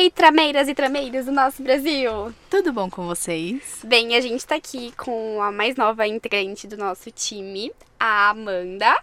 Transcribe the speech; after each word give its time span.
aí, 0.00 0.10
trameiras 0.10 0.66
e 0.66 0.74
trameiros 0.74 1.26
do 1.26 1.32
nosso 1.32 1.62
Brasil? 1.62 2.34
Tudo 2.48 2.72
bom 2.72 2.88
com 2.88 3.06
vocês? 3.06 3.80
Bem, 3.84 4.16
a 4.16 4.20
gente 4.20 4.46
tá 4.46 4.54
aqui 4.54 4.92
com 4.96 5.42
a 5.42 5.52
mais 5.52 5.76
nova 5.76 6.06
integrante 6.06 6.66
do 6.66 6.76
nosso 6.76 7.10
time, 7.10 7.70
a 7.98 8.30
Amanda. 8.30 8.98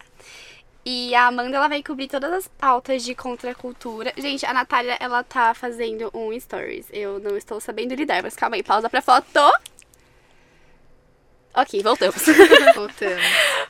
E 0.84 1.14
a 1.14 1.28
Amanda, 1.28 1.58
ela 1.58 1.68
vai 1.68 1.84
cobrir 1.84 2.08
todas 2.08 2.32
as 2.34 2.48
pautas 2.48 3.04
de 3.04 3.14
contracultura. 3.14 4.12
Gente, 4.18 4.46
a 4.46 4.54
Natália, 4.54 4.98
ela 5.00 5.24
tá 5.24 5.54
fazendo 5.54 6.10
um 6.14 6.38
stories. 6.40 6.88
Eu 6.92 7.20
não 7.20 7.38
estou 7.38 7.60
sabendo 7.60 7.94
lidar, 7.94 8.24
mas 8.24 8.36
calma 8.36 8.56
aí, 8.56 8.64
pausa 8.64 8.90
pra 8.90 9.02
foto. 9.02 9.40
Ok, 11.54 11.82
voltamos. 11.82 12.24
Voltamos. 12.76 13.24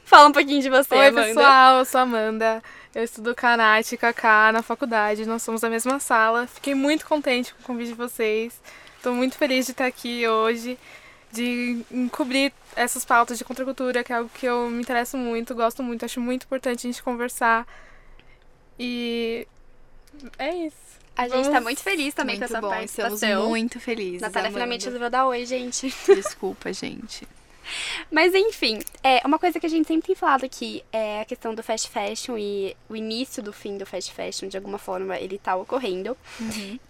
Fala 0.04 0.28
um 0.28 0.32
pouquinho 0.34 0.62
de 0.62 0.70
você, 0.70 0.94
Oi, 0.94 1.08
Amanda. 1.08 1.28
pessoal, 1.28 1.80
eu 1.80 1.86
sou 1.86 2.00
a 2.00 2.02
Amanda. 2.04 2.64
Eu 2.98 3.04
estudo 3.04 3.36
Kanate 3.36 3.94
e 3.94 3.98
Kaká 3.98 4.52
na 4.52 4.64
faculdade. 4.64 5.24
Nós 5.24 5.44
somos 5.44 5.62
da 5.62 5.70
mesma 5.70 6.00
sala. 6.00 6.48
Fiquei 6.48 6.74
muito 6.74 7.06
contente 7.06 7.54
com 7.54 7.62
o 7.62 7.64
convite 7.64 7.90
de 7.90 7.94
vocês. 7.94 8.60
Estou 8.96 9.14
muito 9.14 9.38
feliz 9.38 9.68
de 9.68 9.72
estar 9.74 9.86
aqui 9.86 10.28
hoje, 10.28 10.80
de 11.32 11.86
cobrir 12.12 12.52
essas 12.76 13.06
pautas 13.06 13.38
de 13.38 13.44
contracultura, 13.46 14.04
que 14.04 14.12
é 14.12 14.16
algo 14.16 14.32
que 14.34 14.48
eu 14.48 14.68
me 14.72 14.82
interesso 14.82 15.16
muito, 15.16 15.54
gosto 15.54 15.84
muito, 15.84 16.06
acho 16.06 16.20
muito 16.20 16.46
importante 16.46 16.88
a 16.88 16.92
gente 16.92 17.04
conversar. 17.04 17.68
E 18.80 19.48
é 20.40 20.56
isso. 20.66 20.76
A 21.16 21.24
gente 21.28 21.34
Vamos- 21.34 21.48
tá 21.50 21.62
muito 21.62 21.82
feliz 21.84 22.16
também 22.16 22.38
muito 22.40 22.50
com 22.50 22.58
essa 22.58 22.62
bom, 22.62 22.74
estamos 22.84 23.20
participação. 23.20 23.50
muito 23.50 23.80
felizes. 23.80 24.22
Natália 24.22 24.48
Amanda. 24.50 24.54
finalmente 24.60 24.86
resolveu 24.86 25.10
dar 25.12 25.28
oi, 25.28 25.46
gente. 25.46 25.94
Desculpa, 26.08 26.74
gente. 26.74 27.28
Mas 28.12 28.34
enfim, 28.34 28.80
é 29.04 29.22
uma 29.26 29.40
coisa 29.40 29.60
que 29.60 29.66
a 29.66 29.70
gente 29.70 29.88
sempre 29.88 30.08
tem 30.08 30.16
falado 30.16 30.46
aqui 30.46 30.84
é 30.92 31.22
a 31.22 31.26
questão 31.26 31.54
do 31.54 31.64
fast 31.64 31.90
fashion 31.90 32.38
e 32.38 32.76
o 32.90 32.96
início 32.96 33.42
do 33.44 33.52
fim 33.52 33.78
do 33.78 33.86
fast 33.86 34.12
fashion, 34.14 34.48
de 34.48 34.58
alguma 34.58 34.78
forma, 34.78 35.18
ele 35.18 35.38
tá 35.38 35.56
ocorrendo. 35.56 36.18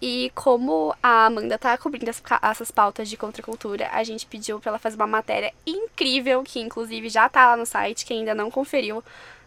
E 0.00 0.30
como 0.34 0.94
a 1.02 1.26
Amanda 1.26 1.58
tá 1.58 1.76
cobrindo 1.76 2.10
as 2.10 2.22
essas 2.42 2.70
pautas 2.70 3.08
de 3.08 3.16
contracultura, 3.16 3.88
a 3.92 4.02
gente 4.04 4.26
pediu 4.26 4.58
pra 4.60 4.70
ela 4.70 4.78
fazer 4.78 4.96
uma 4.96 5.06
matéria 5.06 5.52
incrível, 5.66 6.42
que 6.42 6.60
inclusive 6.60 7.08
já 7.08 7.28
tá 7.28 7.50
lá 7.50 7.56
no 7.56 7.66
site, 7.66 8.04
quem 8.04 8.20
ainda 8.20 8.34
não 8.34 8.50
conferiu, 8.50 9.02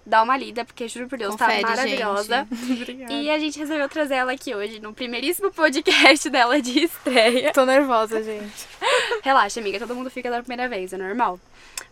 dá 0.06 0.24
uma 0.24 0.36
lida, 0.38 0.66
porque 0.66 0.88
juro 0.88 1.08
por 1.08 1.18
Deus, 1.18 1.36
Confere, 1.36 1.62
tá 1.62 1.70
maravilhosa. 1.70 2.48
E 3.10 3.30
a 3.30 3.38
gente 3.38 3.60
resolveu 3.60 3.88
trazer 3.90 4.16
ela 4.16 4.32
aqui 4.32 4.56
hoje, 4.56 4.80
no 4.80 4.94
primeiríssimo 4.94 5.52
podcast 5.52 6.30
dela 6.30 6.62
de 6.62 6.86
estreia. 6.86 7.52
Tô 7.54 7.66
nervosa, 7.66 8.22
gente. 8.24 8.68
Relaxa, 9.24 9.60
amiga, 9.60 9.80
todo 9.80 9.96
mundo 9.96 10.10
fica 10.10 10.30
da 10.30 10.40
primeira 10.42 10.68
vez, 10.70 10.94
é 10.94 10.98
normal. 10.98 11.40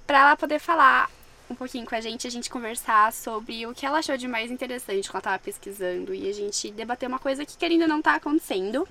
Pra 0.07 0.19
ela 0.19 0.35
poder 0.35 0.59
falar 0.59 1.09
um 1.49 1.55
pouquinho 1.55 1.85
com 1.85 1.95
a 1.95 2.01
gente, 2.01 2.27
a 2.27 2.31
gente 2.31 2.49
conversar 2.49 3.11
sobre 3.11 3.65
o 3.65 3.73
que 3.73 3.85
ela 3.85 3.99
achou 3.99 4.15
de 4.17 4.27
mais 4.27 4.51
interessante 4.51 5.09
quando 5.09 5.15
ela 5.25 5.33
tava 5.33 5.39
pesquisando 5.39 6.13
e 6.13 6.29
a 6.29 6.33
gente 6.33 6.69
debater 6.71 7.07
uma 7.09 7.19
coisa 7.19 7.45
que 7.45 7.57
querendo 7.57 7.87
não 7.87 8.01
tá 8.01 8.15
acontecendo. 8.15 8.87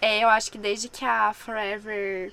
É, 0.00 0.20
eu 0.22 0.28
acho 0.28 0.50
que 0.52 0.58
desde 0.58 0.88
que 0.88 1.04
a 1.04 1.32
Forever 1.32 2.32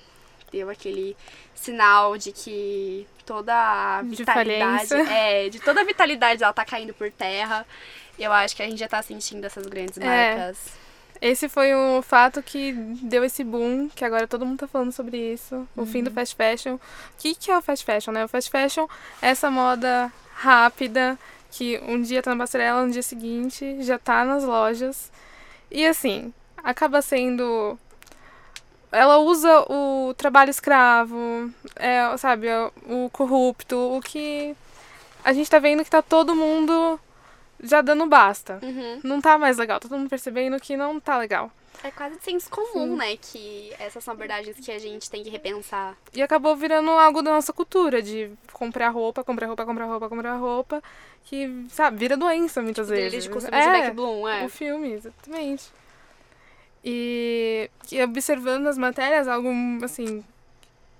deu 0.52 0.70
aquele 0.70 1.16
sinal 1.54 2.16
de 2.16 2.30
que 2.30 3.06
toda 3.26 3.54
a 3.54 4.02
De 4.02 4.16
vitalidade, 4.16 4.88
falência. 4.88 5.12
é, 5.12 5.48
de 5.48 5.58
toda 5.60 5.80
a 5.80 5.84
vitalidade 5.84 6.40
dela 6.40 6.52
tá 6.52 6.64
caindo 6.64 6.94
por 6.94 7.10
terra. 7.10 7.66
Eu 8.18 8.32
acho 8.32 8.54
que 8.54 8.62
a 8.62 8.66
gente 8.66 8.78
já 8.78 8.86
tá 8.86 9.02
sentindo 9.02 9.44
essas 9.44 9.66
grandes 9.66 9.98
É. 9.98 10.52
Esse 11.20 11.48
foi 11.48 11.74
um 11.74 12.02
fato 12.02 12.42
que 12.42 12.72
deu 13.02 13.24
esse 13.24 13.42
boom, 13.42 13.88
que 13.88 14.04
agora 14.04 14.26
todo 14.26 14.44
mundo 14.44 14.58
tá 14.58 14.66
falando 14.66 14.92
sobre 14.92 15.16
isso. 15.16 15.66
O 15.76 15.86
fim 15.86 16.02
do 16.02 16.10
fast 16.10 16.34
fashion. 16.34 16.74
O 16.74 16.80
que, 17.18 17.34
que 17.34 17.50
é 17.50 17.56
o 17.56 17.62
fast 17.62 17.84
fashion, 17.84 18.12
né? 18.12 18.24
O 18.24 18.28
fast 18.28 18.50
fashion 18.50 18.86
é 19.22 19.28
essa 19.28 19.50
moda 19.50 20.12
rápida 20.34 21.18
que 21.50 21.80
um 21.86 22.02
dia 22.02 22.22
tá 22.22 22.32
na 22.32 22.42
passarela, 22.42 22.84
no 22.84 22.92
dia 22.92 23.02
seguinte 23.02 23.82
já 23.82 23.98
tá 23.98 24.24
nas 24.24 24.44
lojas. 24.44 25.10
E 25.70 25.86
assim, 25.86 26.32
acaba 26.62 27.00
sendo. 27.00 27.78
Ela 28.90 29.18
usa 29.18 29.64
o 29.70 30.14
trabalho 30.14 30.50
escravo, 30.50 31.50
é, 31.76 32.16
sabe, 32.16 32.46
o 32.88 33.10
corrupto, 33.10 33.76
o 33.76 34.00
que 34.00 34.54
a 35.24 35.32
gente 35.32 35.50
tá 35.50 35.58
vendo 35.58 35.82
que 35.82 35.90
tá 35.90 36.00
todo 36.00 36.34
mundo 36.36 37.00
já 37.62 37.80
dando 37.80 38.06
basta. 38.06 38.58
Uhum. 38.62 39.00
Não 39.02 39.20
tá 39.20 39.38
mais 39.38 39.58
legal, 39.58 39.80
tá 39.80 39.88
todo 39.88 39.98
mundo 39.98 40.10
percebendo 40.10 40.58
que 40.60 40.76
não 40.76 40.98
tá 41.00 41.18
legal. 41.18 41.50
É 41.82 41.90
quase 41.90 42.18
senso 42.20 42.48
comum, 42.48 42.96
né? 42.96 43.16
Que 43.16 43.72
essas 43.78 44.02
são 44.02 44.14
abordagens 44.14 44.56
que 44.58 44.70
a 44.70 44.78
gente 44.78 45.10
tem 45.10 45.22
que 45.22 45.28
repensar. 45.28 45.96
E 46.14 46.22
acabou 46.22 46.56
virando 46.56 46.90
algo 46.90 47.20
da 47.20 47.32
nossa 47.32 47.52
cultura, 47.52 48.00
de 48.00 48.30
comprar 48.52 48.88
roupa, 48.88 49.22
comprar 49.24 49.46
roupa, 49.46 49.66
comprar 49.66 49.86
roupa, 49.86 50.08
comprar 50.08 50.36
roupa, 50.36 50.82
que, 51.24 51.66
sabe, 51.68 51.98
vira 51.98 52.16
doença 52.16 52.62
muitas 52.62 52.88
Dele 52.88 53.10
vezes. 53.10 53.28
de 53.28 53.54
é, 53.54 53.60
de 53.66 53.70
Beck 53.82 53.94
Bloom, 53.94 54.26
é. 54.28 54.44
o 54.44 54.48
filme, 54.48 54.92
exatamente. 54.92 55.70
E, 56.82 57.70
e 57.90 58.02
observando 58.02 58.66
as 58.66 58.78
matérias, 58.78 59.26
algo, 59.26 59.50
assim, 59.82 60.24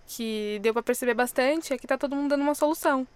que 0.07 0.59
deu 0.63 0.73
pra 0.73 0.83
perceber 0.83 1.15
bastante 1.15 1.73
é 1.73 1.79
que 1.79 1.87
tá 1.87 1.97
todo 1.97 2.17
mundo 2.17 2.31
dando 2.31 2.43
uma 2.43 2.55
solução. 2.55 3.07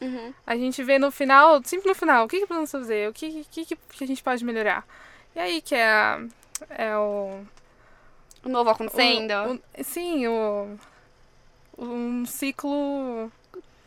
Uhum. 0.00 0.32
A 0.46 0.56
gente 0.56 0.82
vê 0.82 0.98
no 0.98 1.10
final, 1.10 1.60
sempre 1.64 1.88
no 1.88 1.94
final, 1.94 2.24
o 2.26 2.28
que, 2.28 2.40
que 2.40 2.46
podemos 2.46 2.70
fazer, 2.70 3.08
o 3.08 3.12
que, 3.12 3.44
que, 3.50 3.64
que, 3.64 3.76
que 3.76 4.04
a 4.04 4.06
gente 4.06 4.22
pode 4.22 4.44
melhorar. 4.44 4.86
E 5.34 5.38
aí 5.38 5.60
que 5.62 5.74
é, 5.74 5.86
a- 5.86 6.20
é 6.70 6.96
o, 6.96 7.40
O 8.44 8.48
novo 8.48 8.70
acontecendo. 8.70 9.30
o- 9.32 9.54
o- 9.80 9.84
sim, 9.84 10.26
o. 10.26 10.76
Um 11.78 12.24
ciclo. 12.26 12.70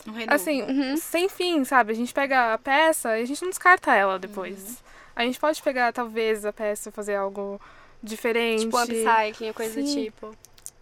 Um. 0.08 0.14
Assim, 0.28 0.62
Uhum. 0.64 0.97
sem 0.97 1.28
fim, 1.30 1.64
sabe? 1.64 1.92
A 1.92 1.96
gente 1.96 2.14
pega 2.14 2.53
a 2.53 2.58
peça 2.58 3.18
e 3.20 3.24
a 3.24 3.26
gente 3.26 3.41
não 3.41 3.50
descarta 3.50 3.94
ela 3.94 4.18
depois. 4.20 4.81
A 5.16 5.24
gente 5.24 5.40
pode 5.40 5.62
pegar, 5.62 5.91
talvez, 5.91 6.46
a 6.46 6.53
peça 6.53 6.90
e 6.90 6.91
fazer 6.91 7.16
algo 7.16 7.59
diferente. 8.02 8.62
Tipo 8.66 8.78
upcycling, 8.81 9.53
coisa 9.53 9.81
do 9.81 9.88
Sim. 9.88 10.06
tipo. 10.06 10.36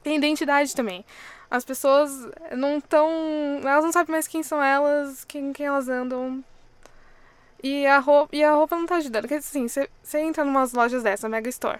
Tem 0.04 0.16
identidade 0.18 0.76
também. 0.76 1.04
As 1.50 1.64
pessoas 1.64 2.12
não 2.56 2.78
estão. 2.78 3.10
Elas 3.64 3.84
não 3.84 3.92
sabem 3.92 4.12
mais 4.12 4.28
quem 4.28 4.44
são 4.44 4.62
elas, 4.62 5.24
quem, 5.24 5.54
quem 5.54 5.66
elas 5.66 5.88
andam. 5.88 6.44
E 7.64 7.86
a 7.88 8.00
roupa, 8.00 8.36
e 8.36 8.44
a 8.44 8.54
roupa 8.54 8.76
não 8.76 8.86
tá 8.86 8.96
ajudando. 8.96 9.24
Porque 9.24 9.36
assim, 9.36 9.68
você 9.68 10.20
entra 10.20 10.46
em 10.46 10.50
umas 10.50 10.74
lojas 10.74 11.04
dessa, 11.04 11.30
Mega 11.30 11.50
Store. 11.50 11.80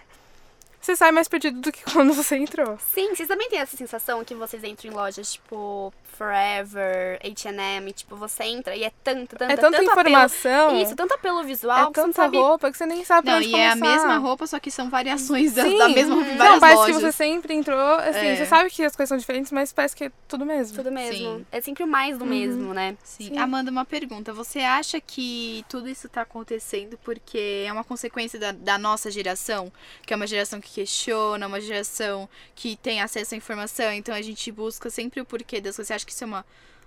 Você 0.88 0.96
sai 0.96 1.12
mais 1.12 1.28
perdido 1.28 1.60
do 1.60 1.70
que 1.70 1.82
quando 1.92 2.14
você 2.14 2.36
entrou. 2.36 2.78
Sim, 2.94 3.14
vocês 3.14 3.28
também 3.28 3.46
têm 3.50 3.58
essa 3.58 3.76
sensação 3.76 4.24
que 4.24 4.34
vocês 4.34 4.64
entram 4.64 4.90
em 4.90 4.94
lojas 4.94 5.34
tipo 5.34 5.92
Forever, 6.16 7.20
H&M, 7.22 7.92
tipo, 7.92 8.16
você 8.16 8.42
entra 8.44 8.74
e 8.74 8.82
é 8.82 8.90
tanta, 9.04 9.36
tanta, 9.36 9.52
é 9.52 9.56
tanta 9.56 9.76
tanto 9.78 9.90
informação. 9.90 10.68
Apelo, 10.68 10.82
isso, 10.82 10.96
tanto 10.96 11.14
apelo 11.14 11.44
visual 11.44 11.76
é 11.78 11.86
que 11.86 11.94
você 11.94 12.00
não 12.00 12.06
tanta 12.08 12.22
sabe... 12.22 12.36
roupa 12.38 12.72
que 12.72 12.78
você 12.78 12.86
nem 12.86 13.04
sabe 13.04 13.28
Não, 13.30 13.36
onde 13.36 13.48
e 13.48 13.54
é 13.54 13.68
a 13.68 13.76
começar. 13.76 13.92
mesma 13.96 14.16
roupa, 14.18 14.46
só 14.46 14.58
que 14.58 14.68
são 14.70 14.90
variações 14.90 15.52
da, 15.54 15.62
da 15.62 15.88
mesma 15.90 16.16
roupa 16.16 16.30
em 16.30 16.34
Não, 16.34 16.38
várias 16.38 16.60
parece 16.60 16.76
lojas. 16.80 16.96
que 16.96 17.00
você 17.02 17.12
sempre 17.12 17.54
entrou, 17.54 17.78
assim, 18.00 18.26
É. 18.26 18.36
você 18.36 18.46
sabe 18.46 18.70
que 18.70 18.82
as 18.82 18.96
coisas 18.96 19.08
são 19.10 19.18
diferentes, 19.18 19.52
mas 19.52 19.72
parece 19.72 19.94
que 19.94 20.04
é 20.04 20.12
tudo 20.26 20.44
mesmo. 20.44 20.76
Tudo 20.76 20.90
mesmo. 20.90 21.38
Sim. 21.38 21.46
É 21.52 21.60
sempre 21.60 21.84
o 21.84 21.86
mais 21.86 22.18
do 22.18 22.24
Uhum. 22.24 22.30
mesmo, 22.30 22.74
né? 22.74 22.96
Sim. 23.04 23.28
Sim. 23.28 23.38
Amanda, 23.38 23.70
uma 23.70 23.84
pergunta. 23.84 24.32
Você 24.32 24.58
acha 24.60 25.00
que 25.00 25.64
tudo 25.68 25.88
isso 25.88 26.08
tá 26.08 26.22
acontecendo 26.22 26.98
porque 27.04 27.64
é 27.66 27.72
uma 27.72 27.84
consequência 27.84 28.40
da, 28.40 28.50
da 28.50 28.76
nossa 28.76 29.08
geração? 29.10 29.70
Que 30.04 30.12
é 30.12 30.16
uma 30.16 30.26
geração 30.26 30.60
que 30.60 30.77
questiona, 30.80 31.46
uma 31.46 31.60
geração 31.60 32.28
que 32.54 32.76
tem 32.76 33.00
acesso 33.00 33.34
à 33.34 33.36
informação, 33.36 33.92
então 33.92 34.14
a 34.14 34.22
gente 34.22 34.50
busca 34.52 34.88
sempre 34.90 35.20
o 35.20 35.24
porquê 35.24 35.60
das 35.60 35.76
coisas. 35.76 35.88
Você 35.88 35.94
acha 35.94 36.06
que 36.06 36.12
isso 36.12 36.24
é 36.24 36.26
uma, 36.26 36.44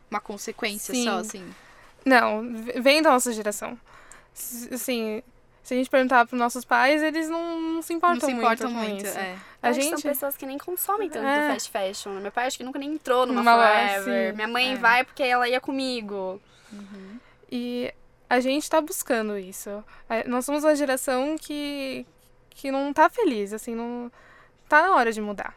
uma 0.09 0.19
consequência 0.19 0.93
Sim. 0.93 1.03
só, 1.03 1.17
assim? 1.17 1.45
Não, 2.05 2.41
vem 2.81 3.01
da 3.01 3.11
nossa 3.11 3.31
geração. 3.33 3.77
Assim, 4.71 5.21
se 5.61 5.73
a 5.73 5.77
gente 5.77 5.89
perguntar 5.89 6.25
pros 6.25 6.39
nossos 6.39 6.63
pais, 6.65 7.03
eles 7.03 7.27
não, 7.29 7.59
não 7.61 7.81
se 7.81 7.93
importam 7.93 8.15
Não 8.15 8.21
se 8.27 8.33
muito 8.33 8.41
importam 8.45 8.73
com 8.73 8.77
muito, 8.79 9.05
isso. 9.05 9.17
é. 9.17 9.35
A 9.61 9.69
acho 9.69 9.79
que 9.79 9.85
gente... 9.85 10.01
são 10.01 10.11
pessoas 10.11 10.37
que 10.37 10.45
nem 10.45 10.57
consomem 10.57 11.09
tanto 11.09 11.25
É. 11.27 11.49
fast 11.53 11.69
fashion. 11.69 12.11
Meu 12.19 12.31
pai 12.31 12.47
acho 12.47 12.57
que 12.57 12.63
nunca 12.63 12.79
nem 12.79 12.93
entrou 12.93 13.25
numa 13.27 13.55
loja, 13.55 14.01
Forever. 14.03 14.29
sim. 14.31 14.35
Minha 14.35 14.47
mãe 14.47 14.73
É. 14.73 14.75
vai 14.77 15.03
porque 15.03 15.21
ela 15.21 15.47
ia 15.47 15.59
comigo. 15.61 16.41
E 17.51 17.93
a 18.29 18.39
gente 18.39 18.69
tá 18.69 18.79
buscando 18.81 19.37
isso. 19.37 19.83
A- 20.09 20.23
Nós 20.27 20.45
somos 20.45 20.63
uma 20.63 20.75
geração 20.75 21.35
que, 21.39 22.05
que 22.51 22.71
não 22.71 22.93
tá 22.93 23.09
feliz, 23.09 23.51
assim, 23.53 23.73
não... 23.75 24.11
Tá 24.69 24.81
na 24.83 24.95
hora 24.95 25.11
de 25.11 25.19
mudar. 25.19 25.53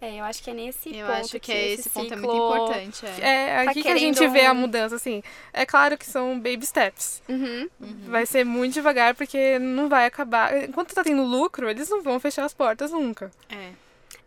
É, 0.00 0.20
eu 0.20 0.24
acho 0.24 0.42
que 0.42 0.50
é 0.50 0.54
nesse 0.54 0.94
Eu 0.94 1.06
ponto 1.06 1.18
acho 1.20 1.40
que, 1.40 1.50
é 1.52 1.72
esse 1.72 1.88
ponto 1.88 2.12
é 2.12 2.16
ciclo- 2.16 2.32
muito 2.34 2.54
importante. 2.54 3.06
É. 3.20 3.60
É 3.60 3.64
Tá 3.64 3.70
aqui 3.70 3.82
que 3.82 3.88
a 3.88 3.96
gente 3.96 4.26
vê 4.28 4.44
a 4.44 4.52
um- 4.52 4.54
mudança, 4.54 4.94
assim. 4.96 5.22
É 5.54 5.64
claro 5.64 5.96
que 5.96 6.04
são 6.04 6.34
baby 6.38 6.66
steps. 6.66 7.22
Uhum. 7.28 7.68
Vai 8.06 8.26
ser 8.26 8.44
muito 8.44 8.74
devagar, 8.74 9.14
porque 9.14 9.58
não 9.58 9.88
vai 9.88 10.04
acabar. 10.04 10.64
Enquanto 10.64 10.94
tá 10.94 11.02
tendo 11.02 11.22
lucro, 11.22 11.68
eles 11.68 11.88
não 11.88 12.02
vão 12.02 12.20
fechar 12.20 12.44
as 12.44 12.52
portas 12.52 12.90
nunca. 12.92 13.30
É. 13.48 13.70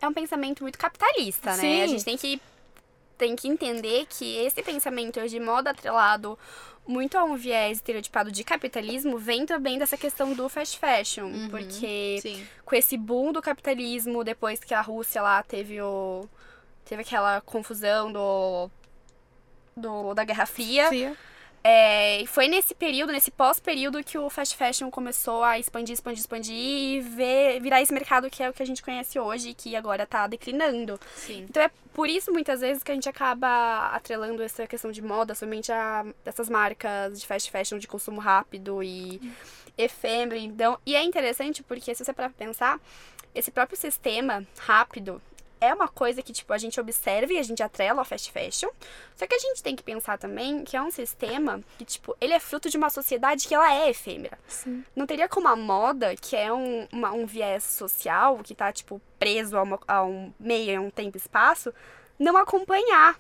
é 0.02 0.08
um 0.08 0.14
pensamento 0.14 0.64
muito 0.64 0.78
capitalista, 0.78 1.52
né? 1.52 1.58
Sim. 1.62 1.82
A 1.84 1.88
gente 1.88 2.04
tem 2.04 2.18
que, 2.18 2.42
tem 3.20 3.36
que 3.36 3.50
entender 3.50 4.08
que 4.10 4.38
esse 4.38 4.64
pensamento 4.64 5.20
de 5.28 5.40
modo 5.42 5.68
atrelado 5.68 6.40
muito 6.88 7.18
a 7.18 7.24
um 7.24 7.36
viés 7.36 7.78
estereotipado 7.78 8.32
de 8.32 8.44
capitalismo 8.44 9.20
vem 9.20 9.46
também 9.46 9.78
dessa 9.78 9.98
questão 9.98 10.34
do 10.34 10.48
fast 10.48 10.80
fashion. 10.80 11.26
Uhum. 11.26 11.50
Porque 11.50 12.20
Sim. 12.22 12.48
com 12.66 12.76
esse 12.76 12.98
boom 12.98 13.34
do 13.34 13.42
capitalismo, 13.42 14.24
depois 14.24 14.64
que 14.64 14.74
a 14.74 14.82
Rússia 14.82 15.22
lá 15.22 15.44
teve 15.44 15.80
o. 15.82 16.28
teve 16.86 17.02
aquela 17.02 17.42
confusão 17.42 18.12
do. 18.12 18.70
do 19.76 20.14
da 20.14 20.24
Guerra 20.24 20.46
Fria. 20.46 20.88
Fria. 20.88 21.16
É, 21.62 22.24
foi 22.26 22.48
nesse 22.48 22.74
período, 22.74 23.12
nesse 23.12 23.30
pós-período, 23.30 24.02
que 24.02 24.18
o 24.18 24.30
fast 24.30 24.56
fashion 24.56 24.90
começou 24.90 25.44
a 25.44 25.60
expandir, 25.60 25.94
expandir, 25.94 26.22
expandir 26.22 26.56
e 26.56 27.02
ver, 27.02 27.60
virar 27.60 27.82
esse 27.82 27.94
mercado 27.94 28.30
que 28.30 28.42
é 28.42 28.50
o 28.50 28.54
que 28.54 28.64
a 28.64 28.66
gente 28.66 28.82
conhece 28.82 29.20
hoje, 29.20 29.54
que 29.54 29.76
agora 29.76 30.06
tá 30.08 30.26
declinando. 30.26 30.98
Sim. 31.16 31.46
Então 31.50 31.62
é 31.62 31.70
por 32.00 32.08
isso, 32.10 32.32
muitas 32.32 32.62
vezes, 32.62 32.82
que 32.82 32.94
a 32.94 32.96
gente 32.96 33.10
acaba 33.10 33.90
atrelando 33.90 34.42
essa 34.42 34.66
questão 34.66 34.90
de 34.90 35.02
moda 35.02 35.36
somente 35.36 35.70
a 35.70 36.06
essas 36.24 36.50
marcas 36.50 37.20
de 37.20 37.28
fast 37.28 37.52
fashion 37.52 37.78
de 37.78 37.90
consumo 37.90 38.22
rápido 38.22 38.82
e 38.82 39.20
efêmero. 39.78 40.38
Então, 40.38 40.80
e 40.86 40.96
é 40.96 41.04
interessante 41.04 41.62
porque, 41.62 41.94
se 41.94 42.06
você 42.06 42.14
parar 42.14 42.30
pra 42.30 42.46
pensar, 42.46 42.80
esse 43.36 43.52
próprio 43.52 43.78
sistema 43.78 44.48
rápido 44.60 45.22
é 45.62 45.74
uma 45.74 45.88
coisa 45.88 46.22
que, 46.22 46.32
tipo, 46.34 46.54
a 46.54 46.58
gente 46.58 46.80
observa 46.80 47.34
e 47.34 47.38
a 47.38 47.44
gente 47.44 47.62
atrela 47.62 48.00
ao 48.00 48.06
fast 48.06 48.32
fashion. 48.32 48.70
Só 49.16 49.28
que 49.28 49.36
a 49.36 49.40
gente 49.40 49.62
tem 49.62 49.76
que 49.76 49.84
pensar 49.84 50.18
também 50.18 50.64
que 50.64 50.78
é 50.78 50.82
um 50.82 50.92
sistema 50.92 51.60
que, 51.78 51.86
tipo, 51.86 52.16
ele 52.22 52.34
é 52.34 52.40
fruto 52.40 52.70
de 52.70 52.78
uma 52.78 52.90
sociedade 52.90 53.48
que 53.48 53.54
ela 53.54 53.72
é 53.74 53.90
efêmera. 53.90 54.38
Sim. 54.48 54.84
Não 54.96 55.06
teria 55.06 55.28
como 55.28 55.48
a 55.48 55.56
moda, 55.56 56.16
que 56.16 56.36
é 56.36 56.52
um, 56.54 56.88
uma- 56.92 57.12
um 57.12 57.26
viés 57.26 57.64
social, 57.64 58.40
que 58.44 58.56
tá, 58.56 58.72
tipo, 58.72 59.02
preso 59.18 59.58
a, 59.58 59.64
uma- 59.64 59.80
a 59.88 60.04
um 60.04 60.34
meio, 60.40 60.80
a 60.80 60.82
um 60.82 60.90
tempo 60.90 61.18
e 61.18 61.20
espaço, 61.20 61.74
não 62.18 62.38
acompanhar. 62.38 63.18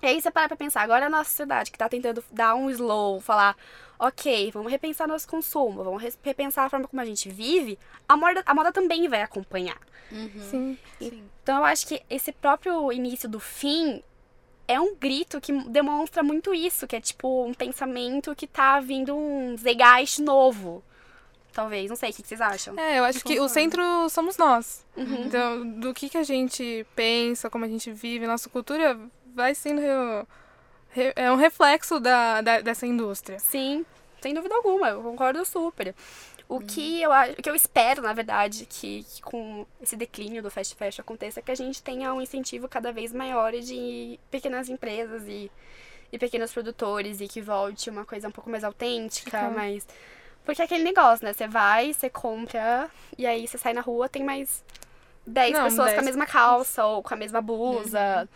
E 0.00 0.06
aí 0.06 0.20
você 0.22 0.30
para 0.30 0.46
pra 0.48 0.56
pensar, 0.56 0.82
agora 0.82 1.06
a 1.06 1.10
nossa 1.10 1.30
sociedade 1.30 1.70
que 1.72 1.78
tá 1.78 1.88
tentando 1.88 2.22
dar 2.30 2.54
um 2.54 2.70
slow, 2.70 3.20
falar, 3.20 3.56
ok, 3.98 4.50
vamos 4.52 4.70
repensar 4.70 5.08
nosso 5.08 5.26
consumo, 5.26 5.82
vamos 5.82 6.02
repensar 6.22 6.64
a 6.64 6.70
forma 6.70 6.86
como 6.86 7.00
a 7.00 7.04
gente 7.04 7.28
vive, 7.28 7.78
a 8.08 8.16
moda, 8.16 8.42
a 8.46 8.54
moda 8.54 8.72
também 8.72 9.08
vai 9.08 9.22
acompanhar. 9.22 9.78
Sim. 10.50 10.78
Sim. 10.98 11.22
Então 11.42 11.58
eu 11.58 11.64
acho 11.64 11.86
que 11.86 12.02
esse 12.08 12.32
próprio 12.32 12.92
início 12.92 13.28
do 13.28 13.40
fim 13.40 14.02
é 14.66 14.78
um 14.78 14.94
grito 14.94 15.40
que 15.40 15.52
demonstra 15.68 16.22
muito 16.22 16.54
isso, 16.54 16.86
que 16.86 16.94
é 16.94 17.00
tipo 17.00 17.44
um 17.44 17.54
pensamento 17.54 18.34
que 18.36 18.46
tá 18.46 18.80
vindo 18.80 19.16
um 19.16 19.56
zeitgeist 19.56 20.20
novo. 20.20 20.82
Talvez, 21.52 21.88
não 21.88 21.96
sei, 21.96 22.10
o 22.10 22.12
que 22.12 22.22
vocês 22.22 22.40
acham? 22.40 22.78
É, 22.78 22.98
eu 22.98 23.04
acho 23.04 23.24
que 23.24 23.40
o 23.40 23.48
centro 23.48 23.82
somos 24.10 24.36
nós. 24.36 24.86
Uhum. 24.96 25.24
Então, 25.24 25.66
do 25.80 25.92
que, 25.92 26.08
que 26.08 26.18
a 26.18 26.22
gente 26.22 26.86
pensa, 26.94 27.50
como 27.50 27.64
a 27.64 27.68
gente 27.68 27.90
vive, 27.90 28.26
nossa 28.26 28.48
cultura 28.48 28.96
vai 29.34 29.54
sendo 29.54 29.80
é 31.16 31.30
um 31.30 31.36
reflexo 31.36 32.00
da, 32.00 32.40
da- 32.40 32.60
dessa 32.60 32.86
indústria. 32.86 33.38
Sim, 33.38 33.84
sem 34.20 34.34
dúvida 34.34 34.54
alguma, 34.54 34.88
eu 34.88 35.02
concordo 35.02 35.44
super. 35.44 35.94
O 36.48 36.54
Uhum. 36.56 36.62
que 36.62 37.02
eu 37.02 37.10
o 37.10 37.42
que 37.42 37.50
eu 37.50 37.54
espero, 37.54 38.00
na 38.02 38.12
verdade, 38.14 38.64
que, 38.64 39.04
que 39.04 39.20
com 39.22 39.66
esse 39.82 39.94
declínio 39.96 40.42
do 40.42 40.50
fast 40.50 40.74
fashion 40.74 41.02
aconteça 41.02 41.40
é 41.40 41.42
que 41.42 41.50
a 41.50 41.54
gente 41.54 41.82
tenha 41.82 42.12
um 42.14 42.22
incentivo 42.22 42.66
cada 42.68 42.90
vez 42.90 43.12
maior 43.12 43.52
de 43.52 44.18
pequenas 44.30 44.68
empresas 44.70 45.24
e, 45.28 45.50
e 46.10 46.18
pequenos 46.18 46.50
produtores 46.50 47.20
e 47.20 47.28
que 47.28 47.42
volte 47.42 47.90
uma 47.90 48.04
coisa 48.06 48.28
um 48.28 48.32
pouco 48.32 48.48
mais 48.48 48.64
autêntica, 48.64 49.50
mais 49.50 49.86
porque 50.42 50.62
é 50.62 50.64
aquele 50.64 50.84
negócio, 50.84 51.22
né? 51.26 51.34
Você 51.34 51.46
vai, 51.46 51.92
você 51.92 52.08
compra 52.08 52.88
e 53.18 53.26
aí 53.26 53.46
você 53.46 53.58
sai 53.58 53.74
na 53.74 53.82
rua, 53.82 54.08
tem 54.08 54.24
mais 54.24 54.64
10 55.26 55.52
Não, 55.52 55.64
pessoas 55.64 55.88
com 55.92 56.00
a 56.00 56.02
10. 56.02 56.06
mesma 56.06 56.24
calça 56.26 56.86
ou 56.86 57.02
com 57.02 57.12
a 57.12 57.16
mesma 57.18 57.42
blusa. 57.42 58.26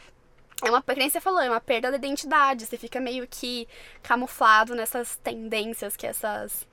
É 0.65 0.71
uma, 0.71 0.81
que 0.81 0.95
nem 0.95 1.11
você 1.11 1.21
falou, 1.21 1.41
é 1.41 1.51
uma 1.51 1.61
perda 1.61 1.91
da 1.91 1.97
identidade. 1.97 2.67
Você 2.67 2.79
fica 2.79 3.01
meio 3.01 3.27
que 3.27 3.67
camuflado 4.03 4.75
nessas 4.75 5.17
tendências 5.17 5.97
que 5.97 6.07
essas 6.07 6.67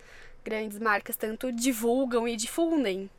grandes 0.44 0.78
marcas 0.78 1.16
tanto 1.16 1.52
divulgam 1.52 2.28
e 2.28 2.36
difundem. 2.36 3.10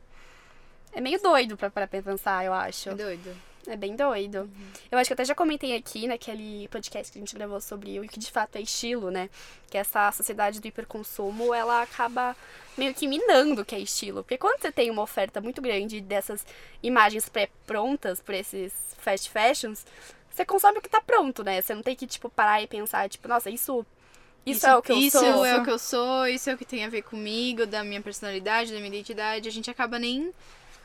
É 0.93 1.01
meio 1.01 1.21
doido 1.21 1.57
pra, 1.57 1.69
pra 1.69 1.87
pensar, 1.87 2.45
eu 2.45 2.53
acho. 2.53 2.89
É 2.89 2.95
doido. 2.95 3.50
É 3.67 3.75
bem 3.75 3.95
doido. 3.95 4.49
Eu 4.91 4.97
acho 4.97 5.07
que 5.07 5.13
até 5.13 5.23
já 5.23 5.35
comentei 5.35 5.75
aqui 5.75 6.07
naquele 6.07 6.67
podcast 6.69 7.11
que 7.11 7.17
a 7.17 7.21
gente 7.21 7.35
gravou 7.35 7.61
sobre 7.61 7.99
o 7.99 8.07
que 8.07 8.19
de 8.19 8.31
fato 8.31 8.55
é 8.55 8.61
estilo, 8.61 9.11
né? 9.11 9.29
Que 9.69 9.77
essa 9.77 10.11
sociedade 10.11 10.59
do 10.59 10.67
hiperconsumo, 10.67 11.53
ela 11.53 11.81
acaba 11.81 12.35
meio 12.77 12.93
que 12.93 13.07
minando 13.07 13.61
o 13.61 13.65
que 13.65 13.75
é 13.75 13.79
estilo. 13.79 14.23
Porque 14.23 14.37
quando 14.37 14.59
você 14.59 14.71
tem 14.71 14.89
uma 14.89 15.03
oferta 15.03 15.39
muito 15.39 15.61
grande 15.61 16.01
dessas 16.01 16.45
imagens 16.81 17.29
pré-prontas 17.29 18.19
por 18.19 18.33
esses 18.33 18.73
fast 18.97 19.29
fashions, 19.29 19.85
você 20.29 20.43
consome 20.43 20.79
o 20.79 20.81
que 20.81 20.89
tá 20.89 21.01
pronto, 21.01 21.43
né? 21.43 21.61
Você 21.61 21.75
não 21.75 21.83
tem 21.83 21.95
que, 21.95 22.07
tipo, 22.07 22.29
parar 22.29 22.61
e 22.61 22.67
pensar, 22.67 23.09
tipo, 23.09 23.27
nossa, 23.27 23.49
isso... 23.49 23.85
Isso, 24.43 24.65
é 24.65 24.75
o 24.75 24.81
que 24.81 24.91
eu 24.91 24.97
isso 24.97 25.19
sou. 25.19 25.45
é 25.45 25.55
o 25.55 25.63
que 25.63 25.69
eu 25.69 25.77
sou, 25.77 26.25
isso 26.25 26.49
é 26.49 26.55
o 26.55 26.57
que 26.57 26.65
tem 26.65 26.83
a 26.83 26.89
ver 26.89 27.03
comigo, 27.03 27.67
da 27.67 27.83
minha 27.83 28.01
personalidade, 28.01 28.73
da 28.73 28.79
minha 28.79 28.87
identidade. 28.87 29.47
A 29.47 29.51
gente 29.51 29.69
acaba 29.69 29.99
nem, 29.99 30.33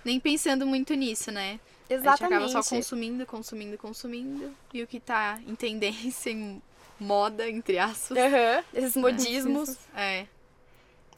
nem 0.05 0.21
pensando 0.21 0.67
muito 0.67 0.93
nisso, 0.93 1.33
né? 1.33 1.59
A 1.89 1.93
gente 1.93 2.01
Exatamente. 2.01 2.45
acaba 2.45 2.63
só 2.63 2.77
consumindo, 2.77 3.27
consumindo, 3.27 3.79
consumindo. 3.79 4.55
E 4.75 4.83
o 4.83 4.87
que 4.87 4.99
tá 4.99 5.39
em 5.47 5.55
tendência, 5.55 6.31
em 6.31 6.61
moda, 6.99 7.49
entre 7.49 7.79
aspas. 7.79 8.17
Aham, 8.19 8.65
Esses 8.75 8.97
modismos. 8.97 9.77
É. 9.95 10.27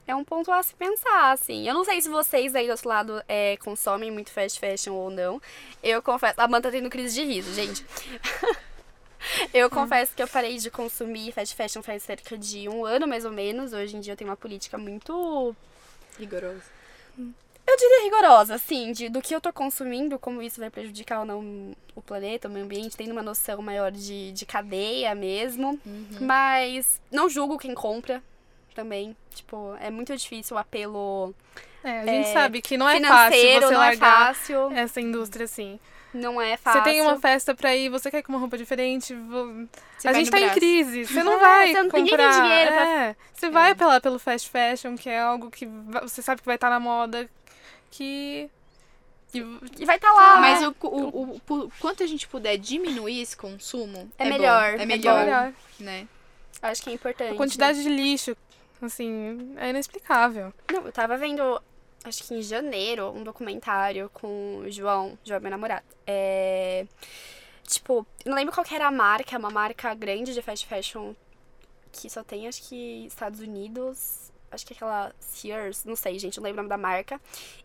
É 0.06 0.14
um 0.14 0.24
ponto 0.24 0.50
a 0.50 0.62
se 0.62 0.74
pensar, 0.74 1.32
assim. 1.32 1.68
Eu 1.68 1.74
não 1.74 1.84
sei 1.84 2.00
se 2.00 2.08
vocês 2.08 2.54
aí 2.54 2.66
do 2.66 2.70
outro 2.70 2.88
lado 2.88 3.22
é, 3.28 3.58
consomem 3.58 4.10
muito 4.10 4.30
fast 4.30 4.58
fashion 4.58 4.94
ou 4.94 5.10
não. 5.10 5.40
Eu 5.82 6.00
confesso. 6.00 6.40
A 6.40 6.44
Amanda 6.44 6.68
tá 6.68 6.70
tendo 6.70 6.88
crise 6.88 7.14
de 7.14 7.24
riso, 7.24 7.52
gente. 7.52 7.84
eu 9.52 9.68
confesso 9.68 10.14
que 10.14 10.22
eu 10.22 10.28
parei 10.28 10.56
de 10.56 10.70
consumir 10.70 11.32
fast 11.32 11.54
fashion 11.54 11.82
faz 11.82 12.02
cerca 12.02 12.38
de 12.38 12.68
um 12.70 12.86
ano, 12.86 13.06
mais 13.06 13.26
ou 13.26 13.32
menos. 13.32 13.74
Hoje 13.74 13.96
em 13.96 14.00
dia 14.00 14.14
eu 14.14 14.16
tenho 14.16 14.30
uma 14.30 14.36
política 14.36 14.78
muito. 14.78 15.54
Rigoroso. 16.18 16.62
Eu 17.70 17.76
diria 17.76 18.04
rigorosa, 18.04 18.54
assim, 18.54 18.92
de, 18.92 19.08
do 19.10 19.20
que 19.20 19.34
eu 19.34 19.40
tô 19.42 19.52
consumindo, 19.52 20.18
como 20.18 20.40
isso 20.40 20.58
vai 20.58 20.70
prejudicar 20.70 21.20
ou 21.20 21.26
não 21.26 21.76
o 21.94 22.00
planeta, 22.00 22.48
o 22.48 22.50
meio 22.50 22.64
ambiente, 22.64 22.96
tendo 22.96 23.12
uma 23.12 23.22
noção 23.22 23.60
maior 23.60 23.90
de, 23.92 24.32
de 24.32 24.46
cadeia 24.46 25.14
mesmo. 25.14 25.78
Mas 26.18 26.98
não 27.10 27.28
julgo 27.28 27.58
quem 27.58 27.74
compra 27.74 28.22
também. 28.74 29.14
Tipo, 29.34 29.76
é 29.80 29.90
muito 29.90 30.16
difícil 30.16 30.56
o 30.56 30.58
apelo 30.58 31.34
É, 31.84 32.00
a 32.00 32.06
gente 32.06 32.28
É, 32.28 32.32
sabe 32.32 32.62
que 32.62 32.76
não 32.78 32.88
é 32.88 33.00
fácil 33.00 33.38
você 33.38 33.60
não 33.60 33.72
é 33.72 33.76
largar 33.76 34.34
fácil. 34.34 34.72
essa 34.72 35.00
indústria 35.00 35.44
assim. 35.44 35.78
Não 36.14 36.40
é 36.40 36.56
fácil. 36.56 36.80
Você 36.82 36.90
tem 36.90 37.02
uma 37.02 37.20
festa 37.20 37.54
pra 37.54 37.76
ir, 37.76 37.90
você 37.90 38.10
quer 38.10 38.22
com 38.22 38.32
uma 38.32 38.38
roupa 38.38 38.56
diferente, 38.56 39.14
vo- 39.14 39.68
Você 39.98 40.08
a 40.08 40.12
gente 40.14 40.30
tá 40.30 40.38
em 40.38 40.44
braço. 40.44 40.58
crise, 40.58 41.04
você 41.04 41.22
não 41.22 41.34
É, 41.34 41.38
vai 41.38 41.66
você 41.68 41.74
não- 41.74 41.82
ninguém 41.84 42.04
tem 42.06 42.16
comprar. 42.16 42.40
dinheiro 42.42 42.72
pra- 42.72 42.88
É, 42.88 43.16
você 43.34 43.50
vai 43.50 43.70
apelar 43.72 44.00
pelo 44.00 44.18
fast 44.18 44.48
fashion, 44.48 44.96
que 44.96 45.10
é 45.10 45.20
algo 45.20 45.50
que 45.50 45.66
você 46.02 46.22
sabe 46.22 46.40
que 46.40 46.46
vai 46.46 46.54
estar 46.54 46.70
na 46.70 46.80
moda, 46.80 47.28
que 47.90 48.50
que 49.30 49.38
E 49.78 49.84
vai 49.84 49.96
estar 49.96 50.12
lá. 50.12 50.40
Mas 50.40 50.60
né? 50.60 50.68
o, 50.68 50.86
o, 50.86 51.40
o, 51.48 51.54
o 51.56 51.70
quanto 51.80 52.02
a 52.02 52.06
gente 52.06 52.26
puder 52.26 52.56
diminuir 52.56 53.20
esse 53.20 53.36
consumo, 53.36 54.10
É 54.18 54.24
bom, 54.24 54.30
melhor, 54.30 54.74
É 54.78 54.82
é 54.82 54.86
melhor, 54.86 55.24
melhor. 55.24 55.52
né? 55.78 56.08
Acho 56.62 56.82
que 56.82 56.90
é 56.90 56.92
importante. 56.94 57.32
A 57.32 57.36
quantidade 57.36 57.82
de 57.82 57.88
lixo, 57.88 58.36
assim, 58.80 59.54
é 59.56 59.70
inexplicável. 59.70 60.52
Não, 60.72 60.86
eu 60.86 60.92
tava 60.92 61.16
vendo, 61.16 61.60
acho 62.04 62.24
que 62.24 62.34
em 62.34 62.42
janeiro, 62.42 63.10
um 63.10 63.22
documentário 63.22 64.10
com 64.12 64.58
o 64.58 64.70
João, 64.70 65.16
João 65.24 65.36
é 65.36 65.40
meu 65.40 65.50
namorado. 65.50 65.84
É. 66.06 66.86
Tipo, 67.64 68.06
não 68.24 68.34
lembro 68.34 68.52
qual 68.54 68.64
que 68.64 68.74
era 68.74 68.86
a 68.86 68.90
marca, 68.90 69.36
é 69.36 69.38
uma 69.38 69.50
marca 69.50 69.94
grande 69.94 70.32
de 70.32 70.40
fast 70.40 70.66
fashion 70.66 71.12
que 71.92 72.08
só 72.08 72.24
tem, 72.24 72.48
acho 72.48 72.62
que, 72.66 73.04
Estados 73.06 73.40
Unidos. 73.40 74.32
Acho 74.50 74.66
que 74.66 74.72
é 74.72 74.76
aquela 74.76 75.12
Sears, 75.20 75.84
não 75.84 75.94
sei, 75.94 76.18
gente, 76.18 76.38
não 76.38 76.44
lembro 76.44 76.60
o 76.60 76.62
nome 76.62 76.68
da 76.68 76.78
marca. 76.78 77.20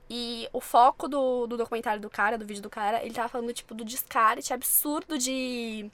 E 0.10 0.48
o 0.52 0.60
foco 0.60 1.08
do, 1.08 1.48
do 1.48 1.58
documentário 1.58 2.02
do 2.02 2.10
cara, 2.10 2.38
do 2.38 2.46
vídeo 2.46 2.62
do 2.62 2.70
cara, 2.70 3.04
ele 3.04 3.14
tava 3.14 3.30
falando, 3.30 3.54
tipo, 3.54 3.74
do 3.74 3.86
descarte 3.86 4.54
absurdo 4.54 5.18
de 5.18 5.90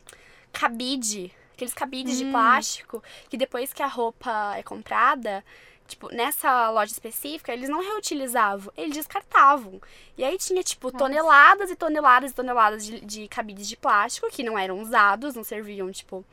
cabide. 0.51 1.31
Aqueles 1.53 1.73
cabides 1.73 2.17
de 2.17 2.25
plástico, 2.25 3.03
que 3.29 3.35
depois 3.35 3.73
que 3.73 3.83
a 3.83 3.87
roupa 3.87 4.55
é 4.55 4.63
comprada, 4.63 5.43
tipo, 5.89 6.07
nessa 6.13 6.69
loja 6.69 6.93
específica, 6.93 7.51
eles 7.51 7.67
não 7.67 7.81
reutilizavam, 7.81 8.71
eles 8.77 8.95
descartavam. 8.95 9.81
E 10.17 10.23
aí 10.23 10.37
tinha, 10.37 10.63
tipo, 10.63 10.89
toneladas 10.91 11.69
e 11.69 11.75
toneladas 11.75 12.31
e 12.31 12.33
toneladas 12.33 12.85
de, 12.85 13.01
de 13.01 13.27
cabides 13.27 13.67
de 13.67 13.75
plástico 13.75 14.29
que 14.29 14.43
não 14.43 14.57
eram 14.57 14.79
usados, 14.79 15.35
não 15.35 15.43
serviam, 15.43 15.91
tipo. 15.91 16.23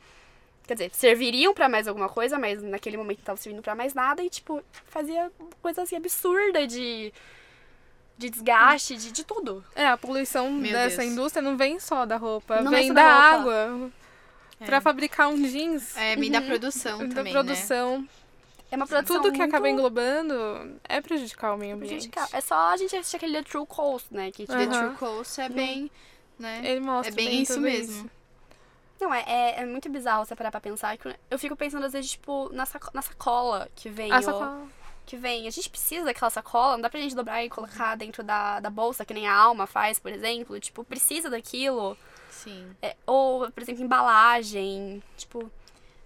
Quer 0.67 0.73
dizer, 0.73 0.91
serviriam 0.93 1.53
pra 1.53 1.69
mais 1.69 1.87
alguma 1.87 2.09
coisa, 2.09 2.37
mas 2.37 2.61
naquele 2.61 2.97
momento 2.97 3.19
não 3.19 3.21
estavam 3.23 3.41
servindo 3.41 3.61
pra 3.63 3.73
mais 3.73 3.93
nada 3.93 4.21
e, 4.21 4.29
tipo, 4.29 4.61
fazia 4.85 5.31
coisa 5.61 5.81
assim 5.83 5.95
absurda 5.95 6.67
de. 6.67 7.13
de 8.17 8.29
desgaste, 8.29 8.97
de, 8.97 9.11
de 9.11 9.23
tudo. 9.23 9.63
É, 9.75 9.87
a 9.87 9.97
poluição 9.97 10.51
Meu 10.51 10.71
dessa 10.71 10.97
Deus. 11.01 11.11
indústria 11.13 11.41
não 11.41 11.55
vem 11.55 11.79
só 11.79 12.05
da 12.05 12.17
roupa, 12.17 12.61
Não 12.61 12.73
é 12.73 12.79
vem 12.79 12.87
só 12.89 12.93
da, 12.93 13.01
da 13.03 13.31
roupa. 13.37 13.51
água. 13.51 13.91
Pra 14.65 14.81
fabricar 14.81 15.29
um 15.29 15.41
jeans, 15.47 15.95
É, 15.95 16.15
bem 16.15 16.31
da 16.31 16.41
produção 16.41 17.07
da 17.07 17.13
também, 17.15 17.31
produção, 17.31 18.07
É 18.71 18.75
uma 18.75 18.87
produção 18.87 19.17
tudo 19.17 19.31
que 19.31 19.37
muito 19.37 19.49
acaba 19.49 19.69
englobando 19.69 20.35
é 20.83 20.99
prejudicar 20.99 21.53
o 21.53 21.57
meio 21.57 21.75
ambiente. 21.75 22.09
prejudicial. 22.09 22.27
É 22.33 22.41
só 22.41 22.55
a 22.73 22.75
gente 22.77 22.95
assistir 22.95 23.17
aquele 23.17 23.33
The 23.41 23.43
True 23.43 23.67
Cost, 23.67 24.07
né? 24.11 24.31
Que, 24.31 24.49
né? 24.51 24.65
The. 24.65 24.79
True 24.79 24.95
Coast 24.95 25.39
é 25.39 25.47
bem, 25.47 25.91
né? 26.39 26.61
Ele 26.63 26.79
mostra 26.81 27.13
É 27.13 27.15
bem 27.15 27.27
bem 27.29 27.41
isso 27.43 27.61
mesmo. 27.61 28.09
Não, 28.99 29.13
é, 29.13 29.23
é, 29.27 29.61
é 29.61 29.65
muito 29.65 29.89
bizarro 29.89 30.25
você 30.25 30.35
parar 30.35 30.49
pra 30.51 30.59
pensar. 30.61 30.97
Eu 31.29 31.37
fico 31.37 31.55
pensando, 31.55 31.85
às 31.85 31.93
vezes, 31.93 32.11
tipo, 32.11 32.49
na, 32.51 32.65
saco- 32.65 32.91
na 32.93 33.01
sacola 33.01 33.69
que 33.75 33.89
vem. 33.89 34.11
A 34.11 34.21
sacola. 34.21 34.67
que 35.05 35.15
vem. 35.15 35.47
A 35.47 35.51
gente 35.51 35.69
precisa 35.69 36.05
daquela 36.05 36.29
sacola, 36.31 36.73
não 36.73 36.81
dá 36.81 36.89
pra 36.89 36.99
gente 36.99 37.15
dobrar 37.15 37.43
e 37.43 37.49
colocar 37.49 37.95
dentro 37.95 38.23
da, 38.23 38.59
da 38.59 38.69
bolsa, 38.69 39.05
que 39.05 39.13
nem 39.13 39.27
a 39.27 39.33
alma 39.35 39.65
faz, 39.67 39.99
por 39.99 40.11
exemplo. 40.11 40.59
Tipo, 40.59 40.83
precisa 40.83 41.29
daquilo. 41.29 41.97
Sim. 42.29 42.75
É, 42.81 42.95
ou, 43.05 43.49
por 43.51 43.61
exemplo, 43.63 43.83
embalagem. 43.83 45.01
Tipo. 45.15 45.49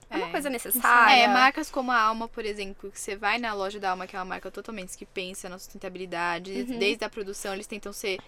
É 0.10 0.18
uma 0.18 0.28
É. 0.28 0.32
coisa 0.32 0.50
necessária. 0.50 1.24
É, 1.24 1.28
marcas 1.30 1.72
como 1.72 1.90
a 1.90 1.98
Alma, 1.98 2.28
por 2.28 2.44
exemplo, 2.44 2.92
que 2.92 3.00
você 3.00 3.16
vai 3.16 3.38
na 3.38 3.54
loja 3.54 3.80
da 3.80 3.92
Alma, 3.92 4.06
que 4.06 4.14
é 4.14 4.20
uma 4.20 4.26
marca 4.26 4.52
totalmente 4.52 4.98
que 4.98 5.06
pensa 5.06 5.48
na 5.48 5.58
sustentabilidade, 5.58 6.52
Uhum. 6.52 6.78
desde 6.78 7.06
a 7.06 7.10
produção, 7.10 7.54
eles 7.54 7.66
tentam 7.66 7.94
ser 7.94 8.20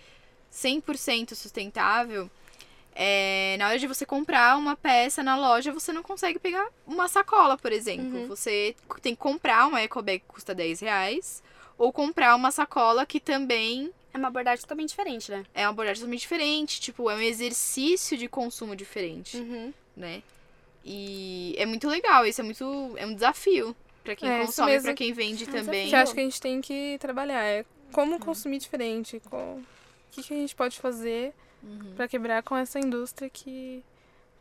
100% 0.50 1.36
sustentável. 1.36 2.32
É, 2.95 3.55
na 3.57 3.67
hora 3.69 3.79
de 3.79 3.88
você 3.88 4.05
comprar 4.05 4.57
uma 4.57 4.75
peça 4.75 5.23
na 5.23 5.35
loja, 5.35 5.71
você 5.71 5.91
não 5.91 6.03
consegue 6.03 6.38
pegar 6.39 6.67
uma 6.85 7.07
sacola, 7.07 7.57
por 7.57 7.71
exemplo. 7.71 8.19
Uhum. 8.21 8.27
Você 8.27 8.75
tem 9.01 9.15
que 9.15 9.21
comprar 9.21 9.67
uma 9.67 9.81
eco 9.81 10.01
bag 10.01 10.19
que 10.19 10.25
custa 10.27 10.53
10 10.53 10.79
reais, 10.81 11.41
ou 11.77 11.91
comprar 11.91 12.35
uma 12.35 12.51
sacola 12.51 13.05
que 13.05 13.19
também 13.19 13.91
É 14.13 14.17
uma 14.17 14.27
abordagem 14.27 14.62
totalmente 14.62 14.89
diferente, 14.89 15.31
né? 15.31 15.43
é 15.55 15.63
uma 15.63 15.69
abordagem 15.71 16.01
totalmente 16.01 16.21
diferente. 16.21 16.79
Tipo, 16.79 17.09
é 17.09 17.15
um 17.15 17.19
exercício 17.21 18.15
de 18.15 18.27
consumo 18.27 18.75
diferente, 18.75 19.38
Uhum. 19.38 19.73
né? 19.97 20.21
E 20.85 21.55
é 21.57 21.65
muito 21.65 21.88
legal, 21.88 22.25
isso 22.25 22.41
é 22.41 22.43
muito. 22.43 22.93
É 22.97 23.05
um 23.05 23.13
desafio 23.15 23.75
pra 24.03 24.15
quem 24.15 24.29
É, 24.29 24.39
consome, 24.45 24.81
pra 24.81 24.93
quem 24.93 25.13
vende 25.13 25.45
É 25.45 25.47
um 25.47 25.51
também. 25.51 25.89
Que 25.89 25.95
eu 25.95 26.00
acho 26.00 26.13
que 26.13 26.19
a 26.19 26.23
gente 26.23 26.41
tem 26.41 26.59
que 26.62 26.97
trabalhar. 27.00 27.41
É 27.43 27.65
como 27.91 28.13
Uhum. 28.13 28.19
consumir 28.19 28.59
diferente. 28.59 29.21
com- 29.29 29.55
O 29.59 30.15
que, 30.15 30.21
que 30.21 30.33
a 30.33 30.38
gente 30.38 30.53
pode 30.55 30.77
fazer 30.77 31.33
Uhum. 31.63 31.93
pra 31.96 32.08
quebrar 32.08 32.43
com 32.43 32.55
essa 32.58 32.77
indústria 32.79 33.29
que 33.29 33.84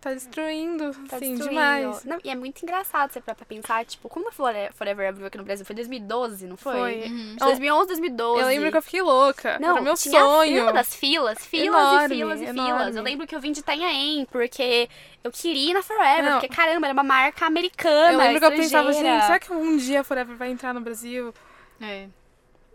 tá 0.00 0.12
destruindo, 0.12 0.90
Tá 1.08 1.14
assim, 1.16 1.36
destruindo. 1.36 1.48
demais. 1.48 2.04
Não, 2.04 2.18
e 2.24 2.28
é 2.30 2.34
muito 2.34 2.60
engraçado 2.64 3.12
você 3.12 3.20
pra 3.20 3.36
pensar, 3.36 3.84
tipo, 3.86 4.08
quando 4.08 4.26
a 4.26 4.32
Fore- 4.32 4.72
Forever 4.74 5.08
abriu 5.10 5.26
aqui 5.28 5.38
no 5.38 5.44
Brasil? 5.44 5.64
Foi 5.64 5.76
2012, 5.76 6.44
não 6.48 6.56
foi? 6.56 6.72
Foi. 6.72 7.02
Uhum. 7.08 7.36
2011, 7.38 7.86
2012. 7.86 8.40
Eu 8.40 8.46
lembro 8.48 8.70
que 8.72 8.76
eu 8.78 8.82
fiquei 8.82 9.00
louca. 9.02 9.60
Não, 9.60 9.70
Era 9.76 9.80
meu 9.80 9.94
tinha 9.94 10.20
sonho. 10.20 10.56
fila 10.58 10.72
das 10.72 10.92
filas, 10.96 11.46
filas 11.46 11.66
Enorme, 11.80 12.14
e 12.14 12.18
filas 12.18 12.40
e 12.40 12.46
filas. 12.48 12.56
enorme. 12.68 12.96
Eu 12.96 13.02
lembro 13.04 13.26
que 13.28 13.36
eu 13.36 13.40
vim 13.40 13.52
de 13.52 13.60
Itanhaém, 13.60 14.24
porque 14.24 14.88
eu 15.22 15.30
queria 15.30 15.70
ir 15.70 15.74
na 15.74 15.82
Forever, 15.84 16.24
Não. 16.24 16.40
porque 16.40 16.48
caramba, 16.52 16.88
era 16.88 16.92
uma 16.94 17.04
marca 17.04 17.46
americana, 17.46 18.12
Eu 18.14 18.18
lembro 18.18 18.40
que 18.40 18.46
eu 18.46 18.50
pensava 18.56 18.90
assim, 18.90 19.02
será 19.02 19.38
que 19.38 19.52
um 19.52 19.76
dia 19.76 20.00
a 20.00 20.04
Forever 20.04 20.36
vai 20.36 20.50
entrar 20.50 20.74
no 20.74 20.80
Brasil? 20.80 21.32
É. 21.80 22.08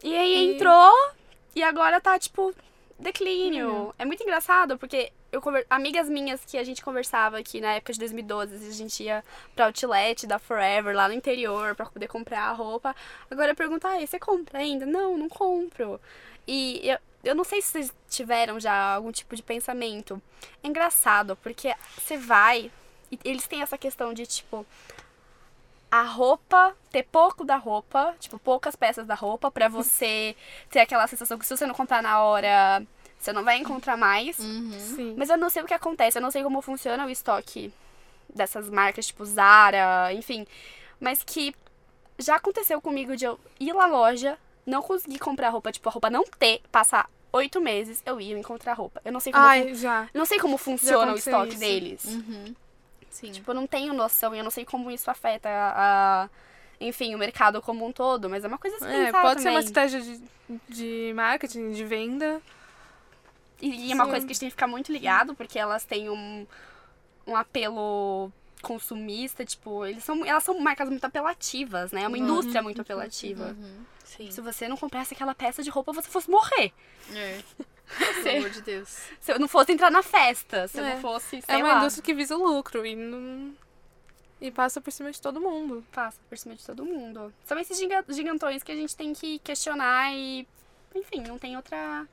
E 0.01 0.15
aí 0.15 0.33
E- 0.33 0.53
entrou 0.55 0.93
e 1.53 1.61
agora 1.61 1.99
tá, 1.99 2.17
tipo, 2.17 2.55
declínio. 2.99 3.69
Uhum. 3.69 3.93
É 3.97 4.05
muito 4.05 4.23
engraçado, 4.23 4.77
porque 4.77 5.11
eu 5.31 5.41
conver... 5.41 5.65
amigas 5.69 6.09
minhas 6.09 6.43
que 6.45 6.57
a 6.57 6.63
gente 6.63 6.83
conversava 6.83 7.37
aqui 7.37 7.61
na 7.61 7.73
época 7.73 7.93
de 7.93 7.99
2012, 7.99 8.55
a 8.55 8.71
gente 8.71 9.03
ia 9.03 9.23
pra 9.55 9.65
outlet 9.65 10.25
da 10.25 10.39
Forever 10.39 10.95
lá 10.95 11.07
no 11.07 11.13
interior 11.13 11.75
pra 11.75 11.85
poder 11.85 12.07
comprar 12.07 12.41
a 12.41 12.53
roupa. 12.53 12.95
Agora 13.29 13.53
perguntar, 13.53 13.91
aí, 13.91 14.07
você 14.07 14.19
compra 14.19 14.59
ainda? 14.59 14.85
Não, 14.85 15.17
não 15.17 15.29
compro. 15.29 15.99
E 16.47 16.81
eu, 16.83 16.97
eu 17.23 17.35
não 17.35 17.43
sei 17.43 17.61
se 17.61 17.69
vocês 17.69 17.93
tiveram 18.09 18.59
já 18.59 18.95
algum 18.95 19.11
tipo 19.11 19.35
de 19.35 19.43
pensamento. 19.43 20.21
É 20.63 20.67
engraçado, 20.67 21.35
porque 21.37 21.73
você 21.97 22.17
vai 22.17 22.71
e 23.11 23.19
eles 23.23 23.47
têm 23.47 23.61
essa 23.61 23.77
questão 23.77 24.13
de, 24.13 24.25
tipo, 24.25 24.65
a 25.89 26.01
roupa, 26.03 26.75
ter 26.91 27.03
pouco 27.03 27.45
da 27.45 27.55
roupa, 27.55 28.13
tipo, 28.19 28.37
poucas 28.37 28.75
peças 28.75 29.05
da 29.07 29.15
roupa, 29.15 29.49
pra 29.49 29.67
você 29.69 30.35
ter 30.69 30.79
aquela 30.79 31.07
sensação 31.07 31.37
que 31.37 31.45
se 31.45 31.55
você 31.55 31.65
não 31.65 31.73
comprar 31.73 32.03
na 32.03 32.21
hora, 32.21 32.85
você 33.19 33.31
não 33.31 33.43
vai 33.43 33.57
encontrar 33.57 33.95
mais. 33.97 34.37
Uhum. 34.39 34.79
Sim. 34.79 35.15
Mas 35.17 35.29
eu 35.29 35.37
não 35.37 35.49
sei 35.49 35.63
o 35.63 35.65
que 35.65 35.73
acontece, 35.73 36.17
eu 36.17 36.21
não 36.21 36.31
sei 36.31 36.43
como 36.43 36.61
funciona 36.61 37.05
o 37.05 37.09
estoque 37.09 37.73
dessas 38.33 38.69
marcas, 38.69 39.07
tipo 39.07 39.23
Zara, 39.25 40.13
enfim. 40.13 40.45
Mas 40.99 41.23
que 41.23 41.55
já 42.19 42.35
aconteceu 42.35 42.81
comigo 42.81 43.15
de 43.15 43.25
eu 43.25 43.39
ir 43.59 43.73
na 43.73 43.85
loja, 43.85 44.37
não 44.65 44.81
conseguir 44.81 45.19
comprar 45.19 45.49
roupa, 45.49 45.71
tipo, 45.71 45.87
a 45.87 45.91
roupa 45.91 46.09
não 46.09 46.23
ter, 46.37 46.61
passar 46.71 47.09
oito 47.31 47.61
meses, 47.61 48.01
eu 48.05 48.19
ia 48.19 48.37
encontrar 48.37 48.73
roupa. 48.73 49.01
Eu 49.05 49.11
não 49.13 49.19
sei 49.19 49.31
como, 49.31 49.43
fun- 49.43 49.49
Ai, 49.49 49.73
já. 49.75 50.09
não 50.13 50.25
sei 50.25 50.39
como 50.39 50.57
funciona 50.57 51.13
o 51.13 51.15
estoque 51.15 51.49
isso. 51.51 51.59
deles. 51.59 52.05
Uhum. 52.05 52.55
Sim. 53.19 53.31
Tipo, 53.31 53.51
eu 53.51 53.55
não 53.55 53.65
tenho 53.65 53.93
noção 53.93 54.35
e 54.35 54.37
eu 54.37 54.43
não 54.43 54.51
sei 54.51 54.63
como 54.65 54.91
isso 54.91 55.09
afeta 55.09 55.49
a, 55.49 56.23
a- 56.25 56.29
enfim, 56.79 57.15
o 57.15 57.17
mercado 57.17 57.61
como 57.61 57.85
um 57.85 57.91
todo, 57.91 58.29
mas 58.29 58.43
é 58.43 58.47
uma 58.47 58.57
coisa 58.59 58.75
a 58.77 58.79
se 58.79 58.85
É, 58.85 59.11
pode 59.11 59.41
ser 59.41 59.49
uma 59.49 59.55
também. 59.59 59.65
estratégia 59.65 60.01
de, 60.01 60.21
de 60.69 61.13
marketing, 61.15 61.71
de 61.71 61.83
venda. 61.83 62.39
E, 63.59 63.87
e 63.87 63.91
é 63.91 63.95
uma 63.95 64.05
coisa 64.07 64.19
que 64.25 64.31
a 64.31 64.33
gente 64.33 64.39
tem 64.41 64.49
que 64.49 64.55
ficar 64.55 64.67
muito 64.67 64.91
ligado, 64.91 65.33
porque 65.33 65.57
elas 65.57 65.83
têm 65.83 66.09
um, 66.11 66.45
um 67.25 67.35
apelo 67.35 68.31
consumista, 68.61 69.43
tipo, 69.43 69.83
eles 69.85 70.03
são, 70.03 70.23
elas 70.25 70.43
são 70.43 70.59
marcas 70.59 70.87
muito 70.89 71.03
apelativas, 71.05 71.91
né? 71.91 72.03
É 72.03 72.07
uma 72.07 72.17
Uhum. 72.17 72.23
indústria 72.23 72.61
muito 72.61 72.81
apelativa. 72.81 73.55
Uhum. 73.57 73.79
Sim. 74.03 74.29
Se 74.31 74.41
você 74.41 74.67
não 74.67 74.77
comprasse 74.77 75.13
aquela 75.15 75.33
peça 75.33 75.63
de 75.63 75.69
roupa, 75.71 75.91
você 75.91 76.07
fosse 76.09 76.29
morrer. 76.29 76.71
É. 77.15 77.39
Pelo 78.23 78.37
amor 78.37 78.49
de 78.49 78.61
Deus. 78.61 78.89
Se 79.21 79.31
eu 79.31 79.39
não 79.39 79.47
fosse 79.47 79.71
entrar 79.71 79.89
na 79.91 80.03
festa, 80.03 80.67
se 80.67 80.79
eu 80.79 80.85
É. 80.85 80.93
não 80.95 81.01
fosse, 81.01 81.41
sei 81.41 81.55
é 81.55 81.57
uma 81.57 81.73
lá, 81.73 81.79
indústria 81.79 82.03
que 82.03 82.13
visa 82.13 82.35
o 82.35 82.43
lucro 82.45 82.85
e 82.85 82.95
não. 82.95 83.55
E 84.39 84.51
passa 84.51 84.79
por 84.79 84.91
cima 84.91 85.11
de 85.11 85.19
todo 85.21 85.39
mundo. 85.41 85.83
passa 85.91 86.17
por 86.29 86.37
cima 86.37 86.55
de 86.55 86.63
todo 86.65 86.85
mundo. 86.85 87.33
São 87.45 87.57
esses 87.59 87.77
giga- 87.79 88.05
gigantões 88.09 88.61
que 88.61 88.71
a 88.71 88.75
gente 88.75 88.95
tem 88.95 89.13
que 89.13 89.39
questionar 89.39 90.13
e, 90.13 90.47
enfim, 90.93 91.21
não 91.21 91.39
tem 91.39 91.55
outra 91.55 92.07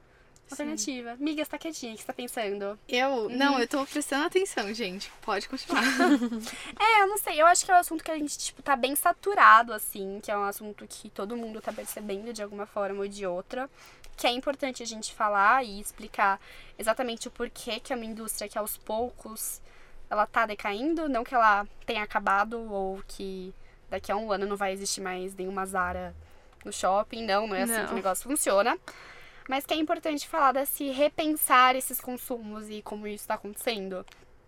alternativa. 0.51 1.13
Amiga, 1.13 1.45
você 1.45 1.51
tá 1.51 1.59
quietinha, 1.59 1.93
o 1.93 1.97
que 1.97 2.03
você 2.03 2.07
tá 2.07 2.13
pensando? 2.13 2.79
Eu. 2.89 3.29
Não, 3.29 3.59
eu 3.59 3.67
tô 3.67 3.85
prestando 3.87 4.25
atenção, 4.27 4.73
gente. 4.75 5.11
Pode 5.23 5.49
continuar. 5.49 5.83
É, 6.79 7.03
eu 7.03 7.07
não 7.07 7.19
sei. 7.19 7.41
Eu 7.41 7.47
acho 7.47 7.65
que 7.65 7.71
é 7.71 7.75
um 7.75 7.79
assunto 7.79 8.05
que 8.05 8.11
a 8.11 8.19
gente, 8.19 8.37
tipo, 8.39 8.63
tá 8.63 8.77
bem 8.77 8.95
saturado, 8.95 9.73
assim. 9.73 10.21
Que 10.23 10.31
é 10.31 10.37
um 10.37 10.45
assunto 10.45 10.87
que 10.87 11.09
todo 11.11 11.37
mundo 11.37 11.61
tá 11.61 11.73
percebendo 11.73 12.33
de 12.33 12.43
alguma 12.43 12.67
forma 12.67 13.01
ou 13.01 13.09
de 13.09 13.27
outra. 13.27 13.69
Que 14.17 14.27
é 14.27 14.31
importante 14.31 14.83
a 14.83 14.87
gente 14.87 15.13
falar 15.13 15.65
e 15.65 15.81
explicar 15.81 16.41
exatamente 16.79 17.27
o 17.29 17.31
porquê 17.31 17.81
que 17.81 17.93
é 17.93 17.97
uma 17.97 18.05
indústria 18.05 18.49
que 18.49 18.59
aos 18.59 18.77
poucos 18.77 19.61
ela 20.09 20.27
tá 20.27 20.47
decaindo. 20.47 21.09
Não 21.09 21.25
que 21.25 21.35
ela 21.35 21.67
tenha 21.85 22.03
acabado 22.03 22.61
ou 22.71 23.03
que 23.09 23.53
daqui 23.91 24.13
a 24.13 24.17
um 24.17 24.31
ano 24.31 24.47
não 24.47 24.57
vai 24.57 24.73
existir 24.73 25.01
mais 25.01 25.35
nenhuma 25.35 25.67
Zara 25.67 26.15
no 26.65 26.73
shopping. 26.73 27.25
Não, 27.25 27.47
não 27.47 27.55
é 27.57 27.63
assim 27.63 27.73
Não. 27.73 27.87
que 27.87 27.93
o 27.93 27.97
negócio 27.97 28.29
funciona. 28.29 28.79
Mas 29.49 29.67
que 29.67 29.75
é 29.75 29.77
importante 29.77 30.27
falar 30.27 30.53
desse 30.53 30.91
repensar 30.91 31.77
esses 31.77 32.01
consumos 32.01 32.69
e 32.71 32.81
como 32.83 33.07
isso 33.07 33.27
tá 33.27 33.35
acontecendo. 33.35 34.05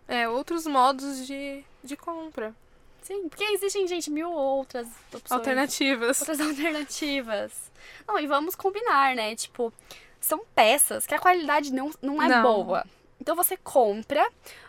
É, 0.08 0.28
outros 0.28 0.66
modos 0.66 1.26
de, 1.26 1.64
de 1.82 1.96
compra. 1.96 2.54
Sim, 3.02 3.28
porque 3.28 3.44
existem, 3.44 3.86
gente, 3.86 4.10
mil 4.10 4.32
outras 4.32 4.86
opções. 5.12 5.30
Alternativas. 5.30 6.20
Outras 6.20 6.40
alternativas. 6.42 7.70
Não, 8.06 8.18
e 8.18 8.26
vamos 8.26 8.54
combinar, 8.54 9.14
né? 9.14 9.36
Tipo, 9.36 9.72
são 10.20 10.40
peças 10.54 11.06
que 11.06 11.14
a 11.14 11.18
qualidade 11.18 11.72
não, 11.72 11.90
não 12.02 12.20
é 12.20 12.28
Não. 12.28 12.42
boa. 12.42 12.84
Então 13.20 13.36
você 13.36 13.56
compra, 13.56 14.28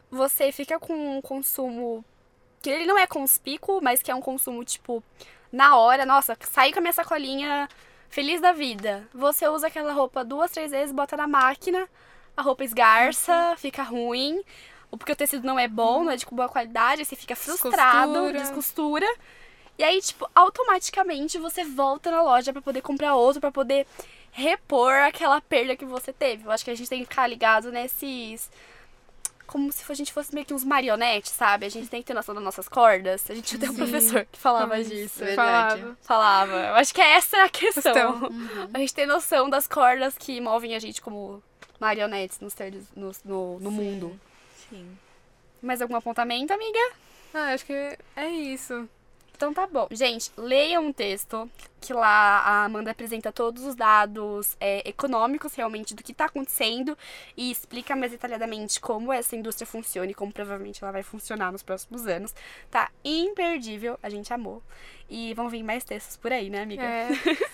você 0.09 0.51
fica 0.51 0.79
com 0.79 1.17
um 1.17 1.21
consumo 1.21 2.03
que 2.61 2.69
ele 2.69 2.85
não 2.85 2.97
é 2.97 3.07
conspícuo, 3.07 3.81
mas 3.81 4.01
que 4.01 4.11
é 4.11 4.15
um 4.15 4.21
consumo, 4.21 4.63
tipo, 4.63 5.03
na 5.51 5.77
hora, 5.77 6.05
nossa, 6.05 6.37
saí 6.41 6.71
com 6.71 6.79
a 6.79 6.81
minha 6.81 6.93
sacolinha 6.93 7.67
feliz 8.09 8.41
da 8.41 8.51
vida. 8.51 9.07
Você 9.13 9.47
usa 9.47 9.67
aquela 9.67 9.93
roupa 9.93 10.23
duas, 10.23 10.51
três 10.51 10.71
vezes, 10.71 10.91
bota 10.93 11.15
na 11.17 11.27
máquina, 11.27 11.87
a 12.35 12.41
roupa 12.41 12.63
esgarça, 12.63 13.55
fica 13.57 13.83
ruim. 13.83 14.41
Ou 14.91 14.97
porque 14.97 15.11
o 15.11 15.15
tecido 15.15 15.45
não 15.45 15.59
é 15.59 15.67
bom, 15.67 16.03
não 16.03 16.11
é 16.11 16.15
de 16.15 16.25
boa 16.25 16.47
qualidade, 16.47 17.03
você 17.03 17.15
fica 17.15 17.35
frustrado, 17.35 18.13
Descostura. 18.31 18.39
descostura. 18.39 19.15
E 19.77 19.83
aí, 19.83 20.01
tipo, 20.01 20.27
automaticamente 20.33 21.37
você 21.37 21.63
volta 21.63 22.09
na 22.09 22.21
loja 22.21 22.51
pra 22.51 22.61
poder 22.61 22.81
comprar 22.81 23.15
outro, 23.15 23.39
pra 23.41 23.51
poder 23.51 23.85
repor 24.31 24.91
aquela 24.93 25.39
perda 25.41 25.75
que 25.75 25.85
você 25.85 26.11
teve. 26.13 26.45
Eu 26.45 26.51
acho 26.51 26.63
que 26.63 26.71
a 26.71 26.75
gente 26.75 26.89
tem 26.89 26.99
que 27.03 27.09
ficar 27.09 27.27
ligado 27.27 27.71
nesses. 27.71 28.49
Como 29.47 29.71
se 29.71 29.89
a 29.89 29.95
gente 29.95 30.11
fosse 30.11 30.33
meio 30.35 30.45
que 30.45 30.53
uns 30.53 30.63
marionetes, 30.63 31.31
sabe? 31.31 31.65
A 31.65 31.69
gente 31.69 31.87
tem 31.87 32.01
que 32.01 32.07
ter 32.07 32.13
noção 32.13 32.35
das 32.35 32.43
nossas 32.43 32.67
cordas. 32.67 33.29
A 33.29 33.33
gente 33.33 33.57
tem 33.57 33.69
um 33.69 33.71
Sim. 33.73 33.77
professor 33.77 34.27
que 34.31 34.37
falava 34.37 34.77
Isso, 34.77 34.89
disso. 34.91 35.19
verdade. 35.19 35.81
Falava. 35.81 35.97
Falava. 36.01 36.67
Eu 36.67 36.75
acho 36.75 36.93
que 36.93 37.01
essa 37.01 37.37
é 37.37 37.41
a 37.41 37.49
questão. 37.49 37.81
Questão. 37.83 38.17
Uhum. 38.27 38.69
A 38.73 38.79
gente 38.79 38.93
tem 38.93 39.05
noção 39.07 39.49
das 39.49 39.67
cordas 39.67 40.17
que 40.17 40.39
movem 40.41 40.75
a 40.75 40.79
gente 40.79 41.01
como 41.01 41.41
marionetes 41.79 42.39
nos 42.39 42.53
seres, 42.53 42.83
no, 42.95 43.11
no, 43.23 43.59
no 43.59 43.69
Sim. 43.69 43.75
mundo. 43.75 44.19
Sim. 44.69 44.97
Mais 45.61 45.81
algum 45.81 45.95
apontamento, 45.95 46.51
amiga? 46.53 46.79
Ah, 47.33 47.53
acho 47.53 47.65
que 47.65 47.97
é 48.15 48.27
isso. 48.29 48.87
Então 49.37 49.53
tá 49.53 49.67
bom. 49.67 49.87
Gente, 49.91 50.31
leiam 50.35 50.87
um 50.87 50.91
texto 50.91 51.47
que 51.79 51.93
lá 51.93 52.39
a 52.39 52.65
Amanda 52.65 52.89
apresenta 52.89 53.31
todos 53.31 53.63
os 53.63 53.75
dados 53.75 54.57
é, 54.59 54.81
econômicos 54.89 55.53
realmente 55.53 55.93
do 55.93 56.01
que 56.01 56.11
tá 56.11 56.25
acontecendo 56.25 56.97
e 57.37 57.51
explica 57.51 57.95
mais 57.95 58.11
detalhadamente 58.11 58.81
como 58.81 59.13
essa 59.13 59.35
indústria 59.35 59.67
funciona 59.67 60.09
e 60.09 60.13
como 60.15 60.33
provavelmente 60.33 60.83
ela 60.83 60.91
vai 60.91 61.03
funcionar 61.03 61.51
nos 61.51 61.61
próximos 61.61 62.07
anos. 62.07 62.33
Tá 62.71 62.89
imperdível, 63.05 63.99
a 64.01 64.09
gente 64.09 64.33
amou. 64.33 64.63
E 65.07 65.35
vão 65.35 65.49
vir 65.49 65.61
mais 65.61 65.83
textos 65.83 66.17
por 66.17 66.33
aí, 66.33 66.49
né, 66.49 66.63
amiga? 66.63 66.83
É, 66.83 67.09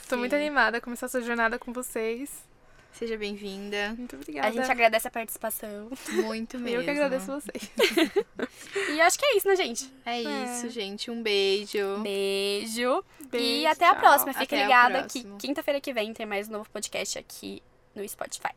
tô 0.07 0.15
muito 0.17 0.33
animada 0.33 0.77
a 0.77 0.81
começar 0.81 1.07
essa 1.07 1.21
jornada 1.21 1.59
com 1.59 1.73
vocês. 1.73 2.52
Seja 2.93 3.17
bem-vinda. 3.17 3.95
Muito 3.97 4.15
obrigada. 4.15 4.47
A 4.47 4.51
gente 4.51 4.69
agradece 4.71 5.07
a 5.07 5.11
participação. 5.11 5.89
Muito 6.09 6.59
mesmo. 6.59 6.77
Eu 6.81 6.83
que 6.83 6.89
agradeço 6.91 7.25
vocês. 7.27 7.71
E 8.95 9.01
acho 9.01 9.17
que 9.17 9.25
é 9.25 9.37
isso, 9.37 9.47
né, 9.47 9.55
gente? 9.55 9.91
É 10.05 10.21
É. 10.23 10.45
isso, 10.45 10.69
gente. 10.69 11.09
Um 11.09 11.21
beijo. 11.23 11.97
Beijo. 12.03 13.03
e 13.21 13.25
Beijo, 13.25 13.67
até 13.67 13.85
a 13.87 13.91
tchau. 13.91 13.99
próxima. 13.99 14.33
Fique 14.33 14.53
Até 14.55 14.63
o 14.63 14.67
ligada 14.67 15.03
que 15.07 15.23
quinta-feira 15.39 15.81
que 15.81 15.91
vem 15.93 16.13
tem 16.13 16.25
mais 16.25 16.47
um 16.47 16.51
novo 16.51 16.69
podcast 16.69 17.17
aqui 17.17 17.61
no 17.95 18.07
Spotify. 18.07 18.53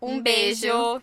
Um, 0.00 0.14
Um 0.14 0.20
beijo. 0.22 0.62
beijo. 0.62 1.02